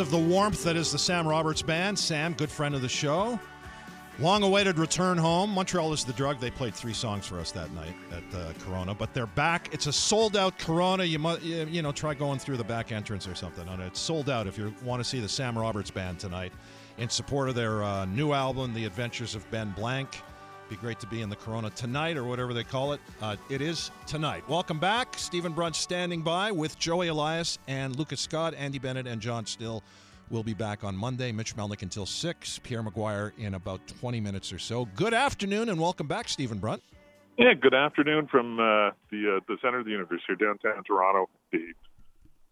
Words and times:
of 0.00 0.10
the 0.10 0.18
warmth 0.18 0.64
that 0.64 0.76
is 0.76 0.90
the 0.90 0.98
Sam 0.98 1.28
Roberts 1.28 1.62
Band. 1.62 1.98
Sam, 1.98 2.32
good 2.32 2.50
friend 2.50 2.74
of 2.74 2.82
the 2.82 2.88
show. 2.88 3.38
Long 4.18 4.42
awaited 4.42 4.78
return 4.78 5.16
home. 5.16 5.50
Montreal 5.50 5.92
is 5.92 6.04
the 6.04 6.12
drug. 6.12 6.40
They 6.40 6.50
played 6.50 6.74
three 6.74 6.92
songs 6.92 7.26
for 7.26 7.38
us 7.38 7.52
that 7.52 7.70
night 7.72 7.94
at 8.10 8.38
uh, 8.38 8.52
Corona, 8.60 8.94
but 8.94 9.14
they're 9.14 9.26
back. 9.26 9.72
It's 9.72 9.86
a 9.86 9.92
sold 9.92 10.36
out 10.36 10.58
Corona. 10.58 11.04
You 11.04 11.18
must, 11.18 11.42
you 11.42 11.80
know, 11.82 11.92
try 11.92 12.14
going 12.14 12.38
through 12.38 12.56
the 12.56 12.64
back 12.64 12.92
entrance 12.92 13.26
or 13.28 13.34
something. 13.34 13.66
And 13.68 13.80
it's 13.80 14.00
sold 14.00 14.28
out 14.28 14.46
if 14.46 14.58
you 14.58 14.74
want 14.82 15.02
to 15.02 15.08
see 15.08 15.20
the 15.20 15.28
Sam 15.28 15.56
Roberts 15.56 15.90
Band 15.90 16.18
tonight 16.18 16.52
in 16.98 17.08
support 17.08 17.48
of 17.48 17.54
their 17.54 17.82
uh, 17.82 18.04
new 18.06 18.32
album, 18.32 18.74
The 18.74 18.84
Adventures 18.84 19.34
of 19.34 19.50
Ben 19.50 19.70
Blank. 19.70 20.22
Be 20.70 20.76
great 20.76 21.00
to 21.00 21.06
be 21.08 21.20
in 21.20 21.28
the 21.28 21.34
Corona 21.34 21.68
tonight 21.70 22.16
or 22.16 22.22
whatever 22.22 22.54
they 22.54 22.62
call 22.62 22.92
it. 22.92 23.00
Uh, 23.20 23.34
it 23.48 23.60
is 23.60 23.90
tonight. 24.06 24.48
Welcome 24.48 24.78
back. 24.78 25.18
Stephen 25.18 25.52
Brunt 25.52 25.74
standing 25.74 26.22
by 26.22 26.52
with 26.52 26.78
Joey 26.78 27.08
Elias 27.08 27.58
and 27.66 27.96
Luca 27.96 28.16
Scott, 28.16 28.54
Andy 28.56 28.78
Bennett, 28.78 29.08
and 29.08 29.20
John 29.20 29.44
Still. 29.46 29.82
will 30.30 30.44
be 30.44 30.54
back 30.54 30.84
on 30.84 30.94
Monday. 30.94 31.32
Mitch 31.32 31.56
Melnick 31.56 31.82
until 31.82 32.06
6. 32.06 32.60
Pierre 32.60 32.84
McGuire 32.84 33.32
in 33.36 33.54
about 33.54 33.84
20 33.88 34.20
minutes 34.20 34.52
or 34.52 34.60
so. 34.60 34.84
Good 34.94 35.12
afternoon 35.12 35.70
and 35.70 35.80
welcome 35.80 36.06
back, 36.06 36.28
Stephen 36.28 36.58
Brunt. 36.58 36.84
Yeah, 37.36 37.54
good 37.54 37.74
afternoon 37.74 38.28
from 38.28 38.60
uh, 38.60 38.90
the 39.10 39.38
uh, 39.38 39.40
the 39.48 39.56
center 39.60 39.80
of 39.80 39.86
the 39.86 39.90
universe 39.90 40.20
here, 40.24 40.36
downtown 40.36 40.84
Toronto. 40.84 41.28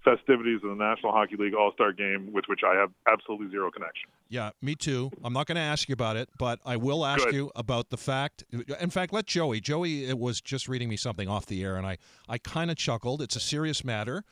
Festivities 0.04 0.60
of 0.62 0.70
the 0.70 0.76
National 0.76 1.12
Hockey 1.12 1.36
League 1.36 1.54
All 1.54 1.72
Star 1.72 1.92
Game, 1.92 2.32
with 2.32 2.44
which 2.46 2.60
I 2.66 2.74
have 2.74 2.90
absolutely 3.06 3.50
zero 3.50 3.70
connection. 3.70 4.08
Yeah, 4.28 4.50
me 4.62 4.74
too. 4.74 5.10
I'm 5.22 5.32
not 5.32 5.46
going 5.46 5.56
to 5.56 5.62
ask 5.62 5.88
you 5.88 5.92
about 5.92 6.16
it, 6.16 6.28
but 6.38 6.60
I 6.64 6.76
will 6.76 7.04
ask 7.04 7.24
Good. 7.24 7.34
you 7.34 7.50
about 7.56 7.90
the 7.90 7.96
fact. 7.96 8.44
In 8.80 8.90
fact, 8.90 9.12
let 9.12 9.26
Joey. 9.26 9.60
Joey 9.60 10.04
it 10.04 10.18
was 10.18 10.40
just 10.40 10.68
reading 10.68 10.88
me 10.88 10.96
something 10.96 11.28
off 11.28 11.46
the 11.46 11.62
air, 11.62 11.76
and 11.76 11.86
I, 11.86 11.98
I 12.28 12.38
kind 12.38 12.70
of 12.70 12.76
chuckled. 12.76 13.22
It's 13.22 13.36
a 13.36 13.40
serious 13.40 13.84
matter. 13.84 14.24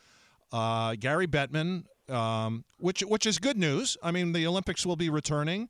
Uh, 0.52 0.94
Gary 0.94 1.26
Bettman, 1.26 1.84
um, 2.08 2.64
which 2.78 3.00
which 3.02 3.26
is 3.26 3.38
good 3.38 3.56
news. 3.56 3.96
I 4.02 4.10
mean, 4.12 4.32
the 4.32 4.46
Olympics 4.46 4.86
will 4.86 4.96
be 4.96 5.10
returning. 5.10 5.68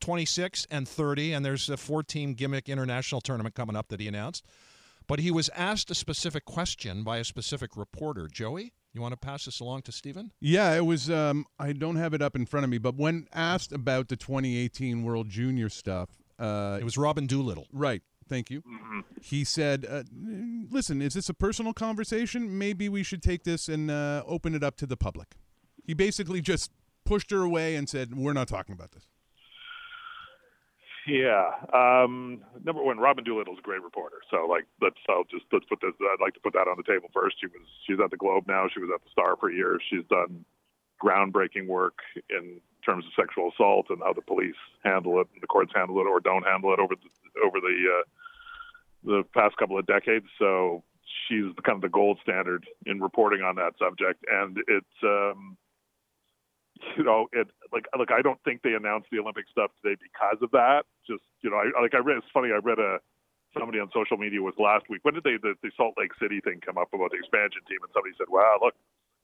26 0.00 0.66
and 0.70 0.86
30, 0.86 1.32
and 1.32 1.42
there's 1.44 1.70
a 1.70 1.76
four 1.76 2.02
team 2.02 2.34
gimmick 2.34 2.68
international 2.68 3.22
tournament 3.22 3.54
coming 3.54 3.74
up 3.74 3.88
that 3.88 3.98
he 3.98 4.06
announced. 4.06 4.44
But 5.06 5.20
he 5.20 5.30
was 5.30 5.48
asked 5.50 5.90
a 5.90 5.94
specific 5.94 6.44
question 6.44 7.02
by 7.02 7.18
a 7.18 7.24
specific 7.24 7.76
reporter. 7.76 8.28
Joey, 8.30 8.72
you 8.96 9.02
want 9.02 9.12
to 9.12 9.16
pass 9.18 9.44
this 9.44 9.60
along 9.60 9.82
to 9.82 9.92
Stephen? 9.92 10.32
Yeah, 10.40 10.74
it 10.74 10.84
was. 10.84 11.10
Um, 11.10 11.44
I 11.58 11.72
don't 11.72 11.96
have 11.96 12.14
it 12.14 12.22
up 12.22 12.34
in 12.36 12.46
front 12.46 12.64
of 12.64 12.70
me, 12.70 12.78
but 12.78 12.96
when 12.96 13.26
asked 13.32 13.72
about 13.72 14.08
the 14.08 14.16
2018 14.16 15.02
World 15.02 15.28
Junior 15.28 15.68
stuff, 15.68 16.08
uh, 16.38 16.78
It 16.80 16.84
was 16.84 16.96
Robin 16.98 17.26
Doolittle. 17.26 17.66
right. 17.72 18.02
Thank 18.28 18.50
you. 18.50 18.64
He 19.22 19.44
said, 19.44 19.86
uh, 19.88 20.02
"Listen, 20.68 21.00
is 21.00 21.14
this 21.14 21.28
a 21.28 21.34
personal 21.34 21.72
conversation? 21.72 22.58
Maybe 22.58 22.88
we 22.88 23.04
should 23.04 23.22
take 23.22 23.44
this 23.44 23.68
and 23.68 23.88
uh, 23.88 24.24
open 24.26 24.52
it 24.56 24.64
up 24.64 24.76
to 24.78 24.86
the 24.86 24.96
public." 24.96 25.36
He 25.84 25.94
basically 25.94 26.40
just 26.40 26.72
pushed 27.04 27.30
her 27.30 27.42
away 27.42 27.76
and 27.76 27.88
said, 27.88 28.16
"We're 28.16 28.32
not 28.32 28.48
talking 28.48 28.72
about 28.72 28.90
this." 28.90 29.06
Yeah. 31.06 31.52
Um, 31.72 32.42
number 32.64 32.82
one, 32.82 32.98
Robin 32.98 33.24
Doolittle's 33.24 33.58
a 33.58 33.62
great 33.62 33.82
reporter. 33.82 34.18
So 34.30 34.46
like, 34.46 34.66
let's 34.82 34.96
I'll 35.08 35.24
just 35.24 35.44
let's 35.52 35.64
put 35.66 35.80
this. 35.80 35.92
I'd 36.00 36.20
like 36.20 36.34
to 36.34 36.40
put 36.40 36.52
that 36.54 36.66
on 36.68 36.76
the 36.76 36.82
table 36.82 37.08
first. 37.14 37.36
She 37.40 37.46
was 37.46 37.62
she's 37.86 37.98
at 38.02 38.10
the 38.10 38.16
Globe 38.16 38.44
now. 38.48 38.66
She 38.72 38.80
was 38.80 38.90
at 38.92 39.02
the 39.02 39.10
Star 39.10 39.36
for 39.36 39.50
years. 39.50 39.82
She's 39.88 40.04
done 40.10 40.44
groundbreaking 41.02 41.66
work 41.68 41.98
in 42.30 42.60
terms 42.84 43.04
of 43.04 43.12
sexual 43.14 43.50
assault 43.52 43.86
and 43.90 44.00
how 44.02 44.12
the 44.14 44.22
police 44.22 44.56
handle 44.84 45.20
it, 45.20 45.28
and 45.32 45.42
the 45.42 45.46
courts 45.46 45.72
handle 45.74 45.98
it 46.00 46.06
or 46.06 46.18
don't 46.20 46.44
handle 46.44 46.72
it 46.72 46.80
over 46.80 46.94
the 46.96 47.40
over 47.40 47.60
the 47.60 47.76
uh, 48.00 48.04
the 49.04 49.22
past 49.32 49.56
couple 49.58 49.78
of 49.78 49.86
decades. 49.86 50.26
So 50.38 50.82
she's 51.28 51.54
kind 51.62 51.76
of 51.76 51.82
the 51.82 51.88
gold 51.88 52.18
standard 52.22 52.66
in 52.84 53.00
reporting 53.00 53.42
on 53.42 53.54
that 53.56 53.74
subject, 53.78 54.24
and 54.30 54.58
it's. 54.66 54.96
Um, 55.04 55.56
you 56.96 57.04
know, 57.04 57.28
it 57.32 57.48
like 57.72 57.86
look, 57.96 58.10
I 58.10 58.22
don't 58.22 58.40
think 58.44 58.62
they 58.62 58.74
announced 58.74 59.08
the 59.10 59.18
Olympic 59.18 59.46
stuff 59.50 59.70
today 59.82 59.96
because 60.00 60.38
of 60.42 60.50
that. 60.52 60.84
Just 61.06 61.22
you 61.42 61.50
know, 61.50 61.56
I 61.56 61.80
like 61.80 61.94
I 61.94 61.98
read. 61.98 62.18
It's 62.18 62.26
funny. 62.32 62.50
I 62.52 62.58
read 62.62 62.78
a 62.78 62.98
somebody 63.58 63.80
on 63.80 63.88
social 63.92 64.16
media 64.16 64.42
was 64.42 64.54
last 64.58 64.84
week. 64.88 65.00
When 65.02 65.14
did 65.14 65.24
they 65.24 65.36
the, 65.40 65.54
the 65.62 65.70
Salt 65.76 65.94
Lake 65.98 66.12
City 66.20 66.40
thing 66.40 66.60
come 66.64 66.78
up 66.78 66.92
about 66.92 67.10
the 67.10 67.18
expansion 67.18 67.62
team? 67.68 67.78
And 67.82 67.90
somebody 67.94 68.14
said, 68.18 68.28
"Wow, 68.28 68.58
look, 68.60 68.74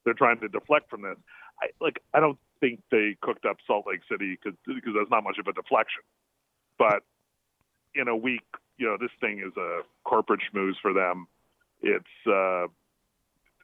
they're 0.05 0.17
trying 0.17 0.39
to 0.39 0.47
deflect 0.47 0.89
from 0.89 1.03
this." 1.03 1.17
I 1.61 1.69
like 1.79 2.01
I 2.13 2.19
don't 2.19 2.39
think 2.59 2.81
they 2.91 3.17
cooked 3.21 3.45
up 3.45 3.57
Salt 3.67 3.85
Lake 3.87 4.01
City 4.09 4.37
because 4.41 4.57
that's 4.65 5.11
not 5.11 5.23
much 5.23 5.37
of 5.37 5.47
a 5.47 5.53
deflection. 5.53 6.03
But 6.77 7.03
in 7.93 8.07
a 8.07 8.15
week, 8.15 8.45
you 8.77 8.87
know, 8.87 8.97
this 8.99 9.13
thing 9.21 9.43
is 9.45 9.55
a 9.57 9.81
corporate 10.03 10.41
schmooze 10.49 10.79
for 10.81 10.93
them. 10.93 11.27
It's 11.81 12.15
uh, 12.25 12.67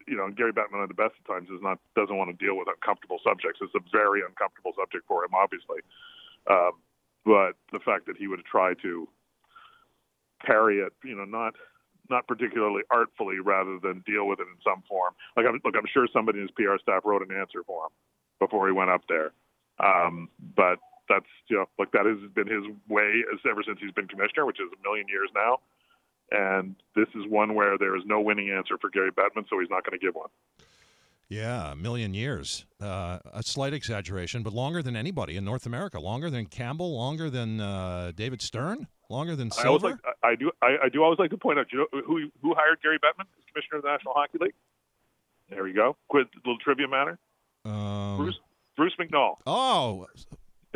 you 0.09 0.18
know, 0.18 0.30
Gary 0.31 0.52
Bettman 0.52 0.81
at 0.81 0.90
the 0.90 0.97
best 0.97 1.14
of 1.22 1.28
times 1.28 1.50
is 1.50 1.62
not 1.62 1.78
doesn't 1.96 2.18
want 2.18 2.34
to 2.34 2.38
deal 2.46 2.58
with 2.58 2.68
uncomfortable 2.68 3.20
subjects. 3.24 3.59
It's 3.62 3.75
a 3.75 3.86
very 3.92 4.22
uncomfortable 4.25 4.74
subject 4.74 5.06
for 5.08 5.24
him, 5.24 5.31
obviously. 5.38 5.86
Um, 6.50 6.81
but 7.25 7.53
the 7.72 7.80
fact 7.80 8.08
that 8.08 8.18
he 8.18 8.28
would 8.28 8.44
try 8.44 8.74
to 8.81 9.08
parry 10.42 10.80
it, 10.80 10.94
you 11.03 11.16
know, 11.16 11.25
not 11.25 11.53
not 12.09 12.28
particularly 12.28 12.81
artfully, 12.90 13.38
rather 13.40 13.78
than 13.78 14.03
deal 14.06 14.25
with 14.28 14.40
it 14.40 14.50
in 14.50 14.58
some 14.66 14.81
form. 14.90 15.14
Like, 15.38 15.46
I'm, 15.46 15.62
look, 15.64 15.75
I'm 15.78 15.86
sure 15.94 16.08
somebody 16.12 16.40
in 16.40 16.50
his 16.50 16.52
PR 16.58 16.81
staff 16.81 17.06
wrote 17.06 17.22
an 17.22 17.30
answer 17.30 17.62
for 17.68 17.86
him 17.86 17.94
before 18.40 18.66
he 18.66 18.74
went 18.74 18.90
up 18.90 19.06
there. 19.08 19.31
Um, 19.78 20.28
but 20.56 20.80
that's 21.08 21.30
you 21.47 21.58
know, 21.58 21.66
like 21.78 21.91
that 21.91 22.06
has 22.06 22.18
been 22.34 22.47
his 22.47 22.66
way 22.88 23.24
as, 23.31 23.40
ever 23.50 23.62
since 23.66 23.80
he's 23.80 23.91
been 23.91 24.08
commissioner, 24.08 24.46
which 24.46 24.59
is 24.59 24.70
a 24.74 24.81
million 24.81 25.08
years 25.08 25.30
now. 25.36 25.59
And 26.31 26.75
this 26.95 27.07
is 27.16 27.28
one 27.28 27.56
where 27.56 27.78
there 27.78 27.95
is 27.95 28.03
no 28.06 28.22
winning 28.22 28.50
answer 28.51 28.78
for 28.79 28.90
Gary 28.90 29.12
Bettman, 29.12 29.45
so 29.50 29.59
he's 29.59 29.69
not 29.69 29.84
going 29.84 29.97
to 30.00 30.06
give 30.06 30.16
one. 30.16 30.29
Yeah, 31.28 31.73
a 31.73 31.75
million 31.75 32.13
years. 32.16 32.66
Uh, 32.81 33.19
a 33.31 33.44
slight 33.44 33.73
exaggeration, 33.73 34.41
but 34.41 34.51
longer 34.51 34.81
than 34.81 34.95
anybody 34.95 35.38
in 35.38 35.45
North 35.45 35.67
America. 35.67 36.00
Longer 36.00 36.29
than 36.31 36.47
Campbell. 36.47 36.95
Longer 36.97 37.29
than 37.29 37.62
uh, 37.62 38.12
David 38.16 38.41
Stern. 38.41 38.88
Longer 39.09 39.35
than 39.35 39.50
I 39.57 39.66
always 39.67 39.81
Silver. 39.81 40.00
like, 40.03 40.16
I 40.23 40.28
I 40.29 40.35
do 40.35 40.51
I, 40.62 40.78
I 40.85 40.90
do 40.90 41.03
always 41.03 41.19
like 41.19 41.29
to 41.31 41.38
point 41.38 41.59
out 41.59 41.67
you 41.72 41.79
know, 41.79 42.01
who 42.06 42.29
who 42.41 42.56
hired 42.56 42.79
Gary 42.81 42.97
Bettman 42.97 43.22
as 43.22 43.44
commissioner 43.51 43.78
of 43.78 43.84
the 43.84 43.90
National 43.90 44.13
Hockey 44.16 44.38
League. 44.40 44.53
There 45.50 45.63
we 45.63 45.73
go. 45.73 45.96
Quick 46.09 46.28
little 46.46 46.57
trivia 46.59 46.88
matter. 46.88 47.17
um, 47.66 48.17
Bruce 48.17 48.40
Bruce 48.75 48.94
McNall. 49.00 49.35
Oh, 49.47 50.06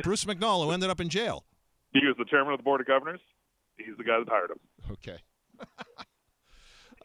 Bruce 0.04 0.26
McNall, 0.26 0.66
who 0.66 0.72
ended 0.72 0.90
up 0.90 1.00
in 1.00 1.10
jail. 1.10 1.46
He 1.94 2.06
was 2.06 2.16
the 2.18 2.26
chairman 2.26 2.54
of 2.54 2.60
the 2.60 2.64
board 2.64 2.82
of 2.82 2.88
governors. 2.88 3.20
He's 3.78 3.96
the 3.98 4.04
guy 4.04 4.18
that 4.20 4.28
hired 4.30 4.50
him. 4.52 4.60
Okay. 4.92 5.18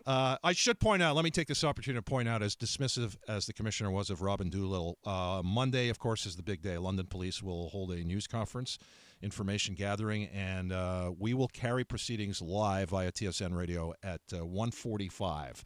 Uh, 0.09 0.39
I 0.42 0.54
should 0.54 0.80
point 0.80 1.03
out, 1.03 1.16
let 1.16 1.24
me 1.27 1.30
take 1.30 1.48
this 1.48 1.62
opportunity 1.62 1.98
to 1.98 2.03
point 2.03 2.30
out, 2.30 2.42
as 2.42 2.56
dismissive 2.56 3.15
as 3.28 3.45
the 3.45 3.53
commissioner 3.53 3.91
was 3.91 4.09
of 4.09 4.22
Robin 4.22 4.48
Doolittle, 4.48 4.97
uh, 5.04 5.42
Monday, 5.45 5.91
of 5.91 5.98
course, 5.98 6.24
is 6.24 6.34
the 6.34 6.42
big 6.42 6.62
day. 6.62 6.78
London 6.78 7.04
Police 7.04 7.42
will 7.42 7.68
hold 7.68 7.91
a 7.91 7.97
news 7.97 8.27
conference, 8.27 8.78
information 9.21 9.74
gathering, 9.74 10.28
and 10.28 10.72
uh, 10.72 11.12
we 11.18 11.34
will 11.34 11.48
carry 11.48 11.84
proceedings 11.84 12.41
live 12.41 12.89
via 12.89 13.12
TSN 13.12 13.54
Radio 13.54 13.92
at 14.03 14.22
uh, 14.33 14.47
145 14.47 15.62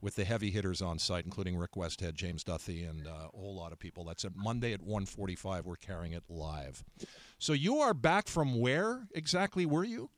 with 0.00 0.16
the 0.16 0.24
heavy 0.24 0.50
hitters 0.50 0.82
on 0.82 0.98
site, 0.98 1.24
including 1.24 1.56
Rick 1.56 1.74
Westhead, 1.76 2.14
James 2.14 2.42
Duthie, 2.42 2.82
and 2.82 3.06
uh, 3.06 3.28
a 3.32 3.38
whole 3.38 3.54
lot 3.54 3.70
of 3.70 3.78
people. 3.78 4.02
That's 4.02 4.24
at 4.24 4.32
Monday 4.34 4.72
at 4.72 4.82
145. 4.82 5.66
We're 5.66 5.76
carrying 5.76 6.14
it 6.14 6.24
live. 6.28 6.82
So 7.38 7.52
you 7.52 7.78
are 7.78 7.94
back 7.94 8.26
from 8.26 8.58
where 8.58 9.06
exactly 9.14 9.66
were 9.66 9.84
you? 9.84 10.10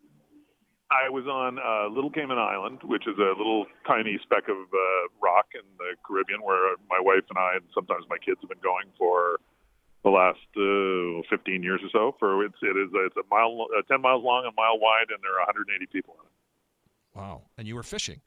I 0.91 1.11
was 1.11 1.27
on 1.27 1.59
uh, 1.59 1.89
Little 1.93 2.11
Cayman 2.11 2.39
Island, 2.39 2.79
which 2.85 3.07
is 3.09 3.19
a 3.19 3.35
little 3.37 3.67
tiny 3.87 4.19
speck 4.23 4.49
of 4.49 4.57
uh, 4.57 5.03
rock 5.21 5.47
in 5.55 5.67
the 5.79 5.99
Caribbean, 6.07 6.43
where 6.43 6.77
my 6.89 7.01
wife 7.01 7.25
and 7.29 7.39
I, 7.39 7.57
and 7.59 7.65
sometimes 7.75 8.05
my 8.09 8.19
kids, 8.19 8.39
have 8.41 8.51
been 8.51 8.63
going 8.63 8.87
for 8.97 9.41
the 10.05 10.11
last 10.11 10.47
uh, 10.55 11.27
15 11.29 11.63
years 11.63 11.81
or 11.83 11.91
so. 11.91 12.15
For 12.21 12.45
it's 12.45 12.55
it 12.63 12.77
is 12.79 12.91
it's 12.95 13.17
a 13.17 13.27
mile, 13.35 13.67
uh, 13.77 13.83
10 13.91 14.01
miles 14.01 14.23
long, 14.23 14.47
a 14.47 14.55
mile 14.55 14.79
wide, 14.79 15.11
and 15.11 15.19
there 15.23 15.35
are 15.43 15.47
180 15.51 15.87
people 15.91 16.15
on 16.21 16.27
it. 16.27 17.19
Wow. 17.19 17.43
And 17.59 17.67
you 17.67 17.75
were 17.75 17.83
fishing. 17.83 18.21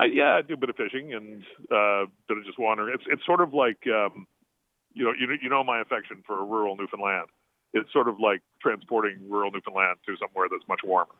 I, 0.00 0.06
yeah, 0.06 0.34
I 0.34 0.42
do 0.42 0.54
a 0.54 0.56
bit 0.56 0.68
of 0.70 0.76
fishing 0.76 1.14
and 1.14 1.42
uh, 1.70 2.10
bit 2.28 2.38
of 2.38 2.44
just 2.44 2.58
wandering. 2.58 2.94
It's 2.94 3.04
it's 3.06 3.24
sort 3.24 3.40
of 3.40 3.54
like 3.54 3.86
um, 3.86 4.26
you 4.92 5.04
know 5.04 5.12
you 5.18 5.26
know- 5.28 5.38
you 5.40 5.48
know 5.48 5.62
my 5.62 5.80
affection 5.80 6.22
for 6.26 6.44
rural 6.44 6.76
Newfoundland. 6.76 7.28
It's 7.72 7.92
sort 7.92 8.08
of 8.08 8.18
like 8.18 8.42
transporting 8.60 9.18
rural 9.30 9.50
Newfoundland 9.52 9.98
to 10.06 10.16
somewhere 10.18 10.48
that's 10.50 10.66
much 10.68 10.80
warmer. 10.82 11.14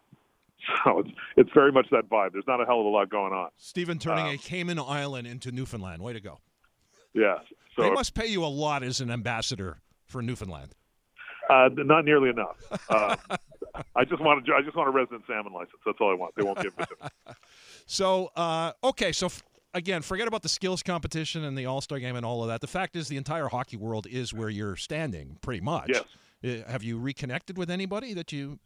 So 0.85 0.99
it's 1.00 1.11
it's 1.37 1.50
very 1.55 1.70
much 1.70 1.87
that 1.93 2.08
vibe. 2.08 2.32
There's 2.32 2.47
not 2.49 2.61
a 2.61 2.64
hell 2.67 2.81
of 2.81 2.87
a 2.87 2.88
lot 2.88 3.08
going 3.11 3.32
on. 3.32 3.50
Stephen 3.56 3.99
turning 3.99 4.26
Um, 4.26 4.35
a 4.35 4.37
Cayman 4.38 4.79
Island 4.79 5.26
into 5.26 5.53
Newfoundland. 5.53 6.03
Way 6.03 6.12
to 6.14 6.20
go. 6.20 6.38
Yeah. 7.14 7.37
So 7.76 7.82
they 7.82 7.91
must 7.91 8.14
pay 8.14 8.26
you 8.26 8.43
a 8.44 8.47
lot 8.47 8.82
as 8.82 9.00
an 9.00 9.11
ambassador 9.11 9.81
for 10.06 10.23
Newfoundland. 10.23 10.73
uh, 11.50 11.69
not 11.73 12.05
nearly 12.05 12.31
enough. 12.31 12.56
Um, 12.91 13.38
I 13.94 14.05
just 14.05 14.20
want 14.23 14.44
to 14.44 14.55
I 14.55 14.62
just 14.62 14.76
want 14.76 14.88
a 14.88 14.93
resident 14.93 15.23
salmon 15.29 15.53
license. 15.53 15.76
That's 15.85 15.99
all 16.00 16.11
I 16.11 16.14
want. 16.14 16.35
They 16.37 16.43
won't 16.43 16.61
give 16.62 16.73
it 16.79 16.88
to 16.88 16.97
me. 17.05 17.32
So, 17.87 18.32
uh, 18.35 18.73
okay, 18.82 19.12
so 19.12 19.26
f- 19.26 19.44
again, 19.73 20.02
forget 20.02 20.26
about 20.26 20.43
the 20.43 20.49
skills 20.49 20.82
competition 20.82 21.44
and 21.44 21.56
the 21.56 21.67
All 21.67 21.81
Star 21.81 22.00
game 22.00 22.17
and 22.17 22.26
all 22.26 22.43
of 22.43 22.49
that. 22.49 22.61
The 22.61 22.67
fact 22.67 22.97
is, 22.97 23.06
the 23.06 23.17
entire 23.17 23.47
hockey 23.47 23.76
world 23.76 24.09
is 24.11 24.35
where 24.35 24.49
you're 24.49 24.75
standing, 24.75 25.38
pretty 25.41 25.61
much. 25.61 25.91
Yes. 25.91 26.05
Uh, 26.67 26.69
have 26.70 26.82
you 26.82 26.99
reconnected 26.99 27.56
with 27.56 27.70
anybody 27.70 28.12
that 28.14 28.32
you 28.32 28.59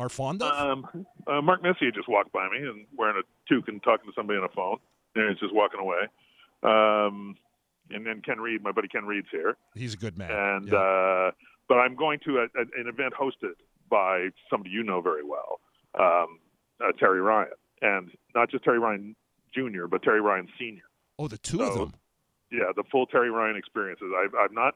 are 0.00 0.08
fond 0.08 0.42
of? 0.42 0.52
Um, 0.52 1.06
uh, 1.26 1.40
Mark 1.40 1.62
Messier 1.62 1.90
just 1.90 2.08
walked 2.08 2.32
by 2.32 2.48
me 2.48 2.58
and 2.58 2.86
wearing 2.96 3.20
a 3.20 3.52
toque 3.52 3.68
and 3.68 3.82
talking 3.82 4.06
to 4.06 4.12
somebody 4.16 4.38
on 4.38 4.44
a 4.44 4.48
phone, 4.54 4.78
and 5.14 5.30
he's 5.30 5.38
just 5.38 5.54
walking 5.54 5.80
away. 5.80 6.08
Um, 6.62 7.36
and 7.90 8.06
then 8.06 8.22
Ken 8.22 8.38
Reid, 8.38 8.62
my 8.62 8.72
buddy 8.72 8.88
Ken 8.88 9.04
Reid's 9.04 9.28
here. 9.30 9.56
He's 9.74 9.94
a 9.94 9.96
good 9.96 10.16
man. 10.16 10.30
And 10.30 10.68
yeah. 10.68 10.78
uh, 10.78 11.30
but 11.68 11.76
I'm 11.76 11.94
going 11.96 12.18
to 12.26 12.38
a, 12.38 12.42
a, 12.42 12.62
an 12.80 12.88
event 12.88 13.14
hosted 13.20 13.54
by 13.88 14.28
somebody 14.48 14.70
you 14.70 14.82
know 14.82 15.00
very 15.00 15.24
well, 15.24 15.60
um, 15.98 16.38
uh, 16.80 16.92
Terry 16.98 17.20
Ryan, 17.20 17.50
and 17.82 18.10
not 18.34 18.50
just 18.50 18.64
Terry 18.64 18.78
Ryan 18.78 19.16
Jr., 19.54 19.86
but 19.90 20.02
Terry 20.02 20.20
Ryan 20.20 20.48
Sr. 20.58 20.82
Oh, 21.18 21.28
the 21.28 21.38
two 21.38 21.58
so, 21.58 21.64
of 21.64 21.74
them. 21.74 21.94
Yeah, 22.52 22.72
the 22.74 22.84
full 22.90 23.06
Terry 23.06 23.30
Ryan 23.30 23.56
experiences. 23.56 24.08
I've, 24.16 24.34
I've 24.34 24.52
not. 24.52 24.74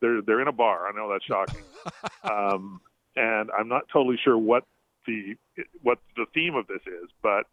They're 0.00 0.20
they're 0.20 0.42
in 0.42 0.48
a 0.48 0.52
bar. 0.52 0.86
I 0.86 0.92
know 0.92 1.10
that's 1.10 1.24
shocking, 1.24 1.62
um, 2.22 2.80
and 3.16 3.50
I'm 3.58 3.68
not 3.68 3.82
totally 3.92 4.18
sure 4.22 4.36
what 4.38 4.64
the 5.06 5.36
what 5.82 5.98
the 6.16 6.26
theme 6.34 6.54
of 6.54 6.66
this 6.66 6.82
is, 6.86 7.10
but 7.22 7.44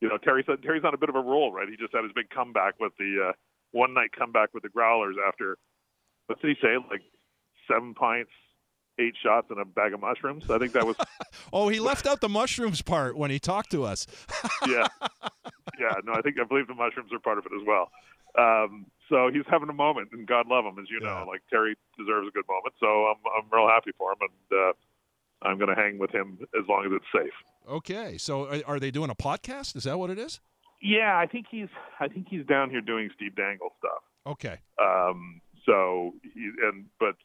you 0.00 0.08
know, 0.08 0.16
Terry 0.16 0.42
said 0.46 0.62
Terry's 0.62 0.84
on 0.84 0.94
a 0.94 0.98
bit 0.98 1.08
of 1.08 1.14
a 1.14 1.20
roll, 1.20 1.52
right? 1.52 1.68
He 1.68 1.76
just 1.76 1.94
had 1.94 2.04
his 2.04 2.12
big 2.12 2.30
comeback 2.30 2.74
with 2.80 2.92
the 2.98 3.28
uh, 3.28 3.32
one 3.72 3.94
night 3.94 4.10
comeback 4.16 4.54
with 4.54 4.62
the 4.62 4.70
Growlers 4.70 5.16
after 5.26 5.56
what 6.26 6.40
did 6.40 6.56
he 6.56 6.62
say? 6.62 6.76
Like 6.90 7.02
seven 7.68 7.94
pints, 7.94 8.30
eight 8.98 9.14
shots, 9.22 9.48
and 9.50 9.60
a 9.60 9.64
bag 9.64 9.92
of 9.92 10.00
mushrooms. 10.00 10.48
I 10.50 10.58
think 10.58 10.72
that 10.72 10.86
was. 10.86 10.96
oh, 11.52 11.68
he 11.68 11.80
left 11.80 12.06
out 12.06 12.20
the 12.20 12.28
mushrooms 12.28 12.82
part 12.82 13.16
when 13.16 13.30
he 13.30 13.38
talked 13.38 13.70
to 13.72 13.84
us. 13.84 14.06
yeah, 14.68 14.86
yeah. 15.78 15.94
No, 16.04 16.12
I 16.14 16.22
think 16.22 16.36
I 16.40 16.44
believe 16.44 16.66
the 16.66 16.74
mushrooms 16.74 17.12
are 17.12 17.18
part 17.18 17.38
of 17.38 17.46
it 17.46 17.52
as 17.54 17.66
well. 17.66 17.90
Um, 18.38 18.86
so 19.08 19.28
he's 19.32 19.42
having 19.50 19.68
a 19.68 19.74
moment, 19.74 20.10
and 20.12 20.26
God 20.26 20.46
love 20.46 20.64
him, 20.64 20.78
as 20.78 20.88
you 20.88 21.00
yeah. 21.02 21.08
know. 21.08 21.24
Like 21.28 21.42
Terry 21.50 21.76
deserves 21.98 22.28
a 22.28 22.30
good 22.30 22.46
moment, 22.48 22.74
so 22.78 22.86
I'm 22.86 23.18
I'm 23.36 23.50
real 23.52 23.68
happy 23.68 23.90
for 23.98 24.12
him, 24.12 24.18
and 24.20 24.58
uh, 24.58 24.72
I'm 25.42 25.58
going 25.58 25.74
to 25.74 25.80
hang 25.80 25.98
with 25.98 26.10
him 26.10 26.38
as 26.58 26.66
long 26.68 26.84
as 26.86 26.92
it's 26.92 27.04
safe. 27.14 27.32
Okay, 27.68 28.18
so 28.18 28.60
are 28.66 28.80
they 28.80 28.90
doing 28.90 29.10
a 29.10 29.14
podcast? 29.14 29.76
Is 29.76 29.84
that 29.84 29.98
what 29.98 30.10
it 30.10 30.18
is? 30.18 30.40
Yeah, 30.82 31.16
I 31.16 31.26
think 31.26 31.46
he's 31.50 31.68
I 31.98 32.08
think 32.08 32.26
he's 32.28 32.46
down 32.46 32.70
here 32.70 32.80
doing 32.80 33.10
Steve 33.14 33.36
Dangle 33.36 33.70
stuff. 33.78 34.02
Okay. 34.26 34.58
Um, 34.80 35.40
so 35.66 36.14
he 36.22 36.50
and 36.62 36.86
but 36.98 37.16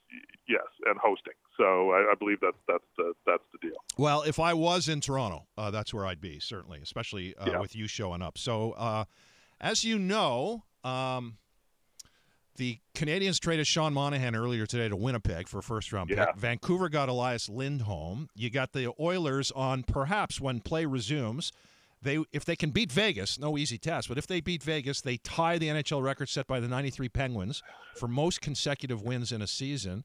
yes, 0.47 0.65
and 0.85 0.97
hosting. 1.01 1.33
So 1.57 1.91
I, 1.91 2.11
I, 2.11 2.13
believe 2.19 2.39
that's 2.41 2.57
that's 2.67 2.83
the 2.97 3.13
that's 3.25 3.43
the 3.53 3.67
deal. 3.69 3.77
Well, 3.97 4.23
if 4.23 4.39
I 4.39 4.53
was 4.53 4.89
in 4.89 4.99
Toronto, 4.99 5.47
uh, 5.57 5.71
that's 5.71 5.93
where 5.93 6.05
I'd 6.05 6.19
be 6.19 6.39
certainly, 6.39 6.79
especially 6.81 7.35
uh, 7.37 7.51
yeah. 7.51 7.59
with 7.59 7.75
you 7.75 7.87
showing 7.87 8.21
up. 8.21 8.37
So, 8.37 8.71
uh, 8.73 9.05
as 9.61 9.85
you 9.85 9.97
know, 9.97 10.63
um, 10.83 11.37
the 12.55 12.79
Canadiens 12.95 13.39
traded 13.39 13.67
Sean 13.67 13.93
Monahan 13.93 14.35
earlier 14.35 14.65
today 14.65 14.89
to 14.89 14.95
Winnipeg 14.95 15.47
for 15.47 15.59
a 15.59 15.63
first 15.63 15.91
round 15.91 16.09
yeah. 16.09 16.25
pick. 16.25 16.37
Vancouver 16.37 16.89
got 16.89 17.09
Elias 17.09 17.49
Lindholm. 17.49 18.29
You 18.35 18.49
got 18.49 18.73
the 18.73 18.93
Oilers 18.99 19.51
on 19.51 19.83
perhaps 19.83 20.39
when 20.39 20.59
play 20.61 20.85
resumes. 20.85 21.51
They 22.01 22.19
if 22.31 22.45
they 22.45 22.55
can 22.55 22.69
beat 22.69 22.91
Vegas, 22.91 23.39
no 23.39 23.57
easy 23.57 23.77
task, 23.77 24.09
but 24.09 24.17
if 24.17 24.27
they 24.27 24.39
beat 24.39 24.61
Vegas, 24.63 25.01
they 25.01 25.17
tie 25.17 25.57
the 25.57 25.67
NHL 25.67 26.03
record 26.03 26.29
set 26.29 26.45
by 26.45 26.59
the 26.59 26.67
93 26.67 27.09
Penguins 27.09 27.63
for 27.95 28.07
most 28.07 28.41
consecutive 28.41 29.01
wins 29.01 29.31
in 29.31 29.41
a 29.41 29.47
season. 29.47 30.03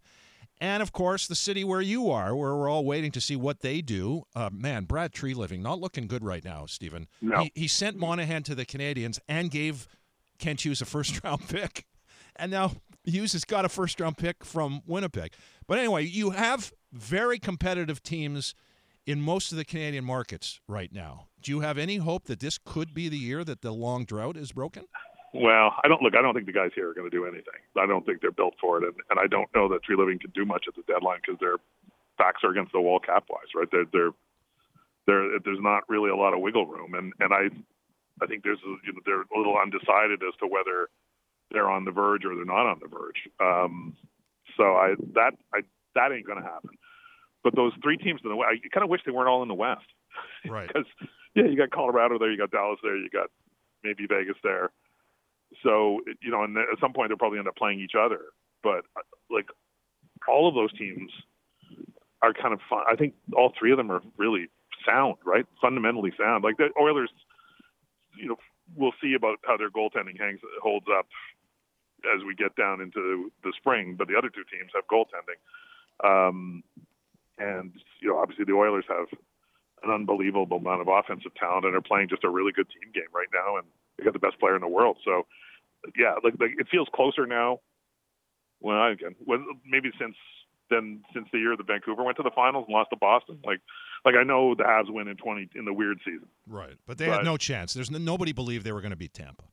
And 0.63 0.83
of 0.83 0.93
course, 0.93 1.27
the 1.27 1.35
city 1.35 1.65
where 1.65 1.81
you 1.81 2.11
are, 2.11 2.35
where 2.35 2.55
we're 2.55 2.69
all 2.69 2.85
waiting 2.85 3.11
to 3.13 3.21
see 3.21 3.37
what 3.37 3.61
they 3.61 3.81
do. 3.81 4.25
Uh, 4.35 4.51
man, 4.53 4.85
Brad 4.85 5.13
Treliving, 5.13 5.61
not 5.61 5.81
looking 5.81 6.07
good 6.07 6.23
right 6.23 6.45
now, 6.45 6.67
Stephen. 6.67 7.07
No. 7.21 7.45
He, 7.45 7.53
he 7.55 7.69
sent 7.69 7.97
Monahan 7.97 8.43
to 8.45 8.55
the 8.55 8.67
Canadiens 8.67 9.19
and 9.27 9.51
gave 9.51 9.89
Kent 10.39 10.65
Hughes 10.65 10.83
a 10.83 10.85
first 10.85 11.21
round 11.25 11.49
pick 11.49 11.87
and 12.41 12.51
now 12.51 12.73
Hughes 13.05 13.33
has 13.33 13.45
got 13.45 13.65
a 13.65 13.69
first 13.69 14.01
round 14.01 14.17
pick 14.17 14.45
from 14.45 14.83
Winnipeg. 14.87 15.35
But 15.67 15.79
anyway, 15.79 16.05
you 16.05 16.31
have 16.31 16.73
very 16.93 17.39
competitive 17.39 18.03
teams 18.03 18.55
in 19.07 19.21
most 19.21 19.53
of 19.53 19.59
the 19.59 19.65
Canadian 19.65 20.05
markets 20.05 20.61
right 20.69 20.93
now. 20.93 21.29
Do 21.41 21.53
you 21.53 21.61
have 21.61 21.79
any 21.79 21.97
hope 21.97 22.25
that 22.25 22.41
this 22.41 22.59
could 22.59 22.93
be 22.93 23.09
the 23.09 23.17
year 23.17 23.45
that 23.45 23.63
the 23.63 23.73
long 23.73 24.05
drought 24.05 24.37
is 24.37 24.53
broken? 24.53 24.85
Well, 25.33 25.75
I 25.85 25.89
don't 25.89 26.03
look. 26.03 26.15
I 26.17 26.23
don't 26.23 26.35
think 26.35 26.47
the 26.47 26.53
guys 26.53 26.71
here 26.75 26.91
are 26.91 26.95
going 26.95 27.09
to 27.09 27.17
do 27.17 27.25
anything. 27.25 27.63
I 27.79 27.87
don't 27.87 28.05
think 28.05 28.21
they're 28.21 28.33
built 28.33 28.55
for 28.61 28.79
it, 28.79 28.85
and, 28.85 28.95
and 29.11 29.21
I 29.21 29.27
don't 29.29 29.49
know 29.55 29.69
that 29.69 29.85
Treliving 29.85 30.21
can 30.21 30.33
do 30.35 30.45
much 30.45 30.65
at 30.67 30.75
the 30.75 30.83
deadline 30.93 31.21
because 31.25 31.39
their 31.39 31.57
backs 32.19 32.43
are 32.43 32.51
against 32.51 32.73
the 32.73 32.81
wall 32.81 32.99
cap 32.99 33.25
wise. 33.31 33.47
Right? 33.55 33.69
They're, 33.71 33.87
they're, 33.93 34.11
they're, 35.07 35.39
there's 35.45 35.63
not 35.63 35.85
really 35.89 36.11
a 36.11 36.17
lot 36.17 36.35
of 36.35 36.41
wiggle 36.41 36.67
room, 36.67 36.95
and 36.95 37.13
and 37.21 37.33
I, 37.33 37.47
I 38.21 38.27
think 38.27 38.43
there's 38.43 38.59
you 38.65 38.93
know, 38.93 39.01
they're 39.07 39.23
a 39.23 39.39
little 39.39 39.57
undecided 39.57 40.21
as 40.27 40.35
to 40.41 40.49
whether 40.49 40.91
they're 41.51 41.71
on 41.71 41.85
the 41.85 41.91
verge 41.91 42.25
or 42.25 42.35
they're 42.35 42.45
not 42.45 42.67
on 42.67 42.81
the 42.81 42.89
verge. 42.89 43.29
Um, 43.41 43.97
so 44.57 44.65
I 44.75 44.95
that 45.15 45.33
I 45.55 45.61
that 45.95 46.13
ain't 46.13 46.27
going 46.27 46.41
to 46.43 46.45
happen. 46.45 46.71
But 47.43 47.57
those 47.57 47.73
three 47.83 47.97
teams 47.97 48.21
in 48.23 48.31
the 48.31 48.37
West, 48.37 48.51
I 48.53 48.69
kind 48.69 48.85
of 48.85 48.91
wish 48.91 49.01
they 49.05 49.13
weren't 49.13 49.29
all 49.29 49.43
in 49.43 49.49
the 49.49 49.55
West. 49.55 49.87
Right. 50.49 50.71
Because 51.33 51.45
yeah, 51.45 51.45
you 51.45 51.57
got 51.57 51.71
Colorado 51.71 52.19
there, 52.19 52.31
you 52.31 52.37
got 52.37 52.51
Dallas 52.51 52.81
there, 52.83 52.97
you 52.97 53.09
got 53.09 53.31
maybe 53.85 54.07
Vegas 54.09 54.37
there. 54.43 54.71
So 55.63 56.01
you 56.23 56.31
know, 56.31 56.43
and 56.45 56.57
at 56.57 56.81
some 56.81 56.93
point 56.93 57.11
they'll 57.11 57.19
probably 57.19 57.39
end 57.39 57.49
up 57.49 57.57
playing 57.57 57.81
each 57.81 57.95
other. 57.99 58.21
But 58.63 58.85
like 59.31 59.47
all 60.29 60.49
of 60.49 60.55
those 60.55 60.77
teams 60.77 61.11
are 62.23 62.35
kind 62.35 62.53
of 62.53 62.61
fun. 62.69 62.83
I 62.91 62.97
think 62.97 63.15
all 63.35 63.53
three 63.59 63.71
of 63.71 63.79
them 63.79 63.91
are 63.91 64.03
really 64.17 64.49
sound, 64.87 65.17
right? 65.25 65.47
Fundamentally 65.61 66.13
sound. 66.19 66.45
Like 66.45 66.57
the 66.57 66.69
Oilers, 66.79 67.11
you 68.17 68.29
know, 68.29 68.37
we'll 68.77 68.93
see 69.03 69.15
about 69.15 69.39
how 69.47 69.57
their 69.57 69.71
goaltending 69.71 70.19
hangs 70.19 70.41
holds 70.63 70.87
up 70.93 71.07
as 72.15 72.25
we 72.25 72.35
get 72.35 72.57
down 72.57 72.81
into 72.81 73.31
the 73.43 73.53
spring. 73.57 73.97
But 73.97 74.09
the 74.09 74.17
other 74.17 74.29
two 74.29 74.45
teams 74.51 74.73
have 74.75 74.87
goaltending, 74.87 75.41
um, 76.05 76.63
and 77.39 77.73
you 78.01 78.09
know 78.09 78.19
obviously 78.19 78.45
the 78.45 78.53
Oilers 78.53 78.85
have 78.89 79.07
an 79.83 79.91
unbelievable 79.91 80.59
amount 80.59 80.83
of 80.83 80.89
offensive 80.89 81.35
talent 81.35 81.65
and 81.65 81.75
are 81.75 81.81
playing 81.81 82.09
just 82.09 82.25
a 82.25 82.29
really 82.29 82.53
good 82.53 82.69
team 82.69 82.93
game 82.93 83.11
right 83.15 83.29
now, 83.33 83.57
and 83.57 83.67
they 83.97 84.05
got 84.05 84.13
the 84.13 84.19
best 84.19 84.39
player 84.39 84.55
in 84.55 84.61
the 84.61 84.69
world. 84.69 84.99
So 85.05 85.27
yeah, 85.97 86.15
like, 86.23 86.35
like 86.39 86.53
it 86.59 86.69
feels 86.71 86.89
closer 86.95 87.27
now. 87.27 87.61
Well, 88.61 88.93
again, 88.93 89.15
well, 89.27 89.43
maybe 89.67 89.91
since 89.99 90.17
then, 90.69 91.03
since 91.15 91.29
the 91.33 91.39
year 91.39 91.57
that 91.57 91.67
Vancouver 91.67 92.05
went 92.05 92.17
to 92.19 92.23
the 92.23 92.31
finals 92.35 92.67
and 92.69 92.75
lost 92.75 92.91
to 92.91 92.97
Boston, 92.97 93.39
like 93.45 93.61
like 94.05 94.15
I 94.15 94.23
know 94.23 94.55
the 94.55 94.65
Habs 94.65 94.91
win 94.91 95.09
in 95.09 95.17
twenty 95.17 95.49
in 95.55 95.65
the 95.65 95.73
weird 95.73 95.99
season, 96.05 96.29
right? 96.47 96.77
But 96.87 96.99
they 96.99 97.07
but, 97.07 97.19
had 97.19 97.25
no 97.25 97.37
chance. 97.37 97.73
There's 97.73 97.91
no, 97.91 97.99
nobody 97.99 98.33
believed 98.33 98.65
they 98.65 98.73
were 98.73 98.83
going 98.83 98.91
to 98.91 98.97
beat 98.97 99.15
Tampa. 99.15 99.45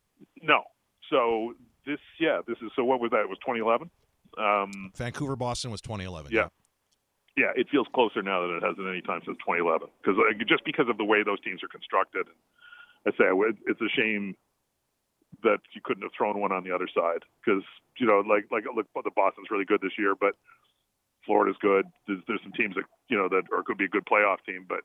No, 0.42 0.63
so 1.10 1.54
this, 1.88 2.00
yeah, 2.20 2.41
this 2.46 2.58
is 2.62 2.70
so. 2.75 2.84
What 2.84 3.00
was 3.00 3.12
that? 3.12 3.22
It 3.22 3.29
was 3.29 3.39
2011. 3.39 3.89
Um, 4.38 4.91
Vancouver 4.96 5.36
Boston 5.36 5.72
was 5.72 5.82
2011. 5.82 6.32
Yeah. 6.32 6.50
yeah, 7.38 7.56
it 7.56 7.67
feels 7.72 7.88
closer 7.96 8.22
now 8.22 8.46
than 8.46 8.58
it 8.58 8.63
has 8.63 8.75
at 8.77 8.86
any 8.86 9.01
time 9.01 9.22
since 9.25 9.38
2011. 9.39 9.88
Because 10.03 10.20
like, 10.20 10.38
just 10.46 10.65
because 10.65 10.86
of 10.89 10.98
the 10.98 11.08
way 11.08 11.24
those 11.24 11.39
teams 11.41 11.63
are 11.63 11.72
constructed, 11.72 12.27
I 13.08 13.12
say 13.12 13.32
it's 13.65 13.82
a 13.82 13.89
shame 13.96 14.36
that 15.44 15.63
you 15.74 15.82
couldn't 15.84 16.03
have 16.03 16.12
thrown 16.17 16.39
one 16.39 16.51
on 16.51 16.63
the 16.67 16.75
other 16.75 16.91
side. 16.94 17.24
Because 17.39 17.63
you 17.98 18.06
know, 18.06 18.22
like 18.27 18.51
like 18.51 18.67
look, 18.67 18.86
the 18.94 19.15
Boston's 19.15 19.48
really 19.50 19.65
good 19.65 19.82
this 19.82 19.98
year, 19.98 20.13
but 20.13 20.36
Florida's 21.25 21.58
good. 21.62 21.86
There's, 22.06 22.22
there's 22.27 22.44
some 22.44 22.53
teams 22.53 22.75
that 22.75 22.86
you 23.08 23.17
know 23.17 23.29
that 23.29 23.48
are 23.56 23.63
could 23.63 23.77
be 23.79 23.86
a 23.86 23.94
good 23.96 24.06
playoff 24.06 24.44
team, 24.46 24.65
but 24.67 24.84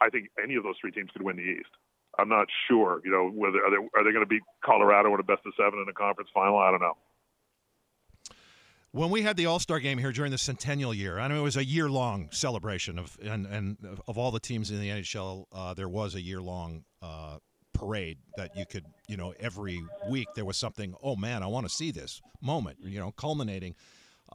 I 0.00 0.10
think 0.10 0.28
any 0.42 0.56
of 0.56 0.64
those 0.64 0.76
three 0.80 0.90
teams 0.90 1.10
could 1.12 1.22
win 1.22 1.36
the 1.36 1.42
East. 1.42 1.72
I'm 2.18 2.28
not 2.28 2.46
sure. 2.68 3.00
You 3.04 3.10
know, 3.10 3.30
whether 3.30 3.58
are 3.58 3.70
they, 3.70 3.76
are 3.76 4.04
they 4.04 4.12
going 4.12 4.24
to 4.24 4.26
beat 4.26 4.42
Colorado 4.64 5.12
in 5.14 5.20
a 5.20 5.22
best 5.22 5.42
of 5.46 5.52
seven 5.56 5.80
in 5.80 5.88
a 5.88 5.92
conference 5.92 6.30
final? 6.32 6.58
I 6.58 6.70
don't 6.70 6.80
know. 6.80 6.96
When 8.92 9.10
we 9.10 9.20
had 9.20 9.36
the 9.36 9.44
All 9.44 9.58
Star 9.58 9.78
game 9.78 9.98
here 9.98 10.12
during 10.12 10.30
the 10.30 10.38
centennial 10.38 10.94
year, 10.94 11.18
I 11.18 11.28
know 11.28 11.36
it 11.36 11.42
was 11.42 11.58
a 11.58 11.64
year 11.64 11.90
long 11.90 12.28
celebration 12.30 12.98
of 12.98 13.18
and 13.22 13.46
and 13.46 13.76
of 14.08 14.16
all 14.16 14.30
the 14.30 14.40
teams 14.40 14.70
in 14.70 14.80
the 14.80 14.88
NHL. 14.88 15.44
Uh, 15.52 15.74
there 15.74 15.88
was 15.88 16.14
a 16.14 16.20
year 16.20 16.40
long 16.40 16.84
uh, 17.02 17.36
parade 17.74 18.18
that 18.36 18.56
you 18.56 18.64
could, 18.64 18.86
you 19.06 19.18
know, 19.18 19.34
every 19.38 19.82
week 20.08 20.28
there 20.34 20.46
was 20.46 20.56
something. 20.56 20.94
Oh 21.02 21.14
man, 21.14 21.42
I 21.42 21.46
want 21.46 21.68
to 21.68 21.74
see 21.74 21.90
this 21.90 22.22
moment. 22.40 22.78
You 22.80 22.98
know, 22.98 23.10
culminating 23.10 23.74